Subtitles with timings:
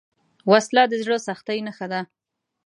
[0.51, 2.01] وسله د زړه سختۍ نښه ده